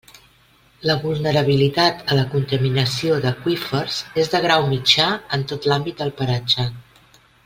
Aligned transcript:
La 0.89 0.93
vulnerabilitat 1.03 1.99
a 2.13 2.17
la 2.21 2.23
contaminació 2.31 3.19
d'aqüífers 3.27 3.99
és 4.23 4.31
de 4.35 4.41
grau 4.47 4.65
mitjà 4.75 5.11
en 5.39 5.45
tot 5.53 5.69
l'àmbit 5.73 6.01
del 6.03 6.15
paratge. 6.23 6.67